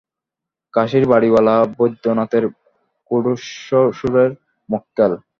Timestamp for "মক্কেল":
4.69-5.11